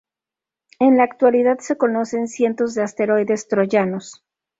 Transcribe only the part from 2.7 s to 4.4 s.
de asteroides troyanos.